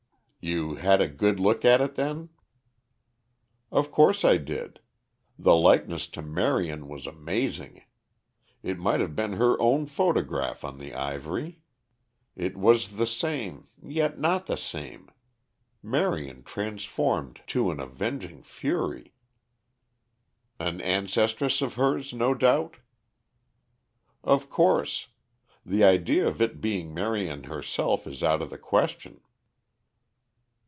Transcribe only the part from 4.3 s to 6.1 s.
did. The likeness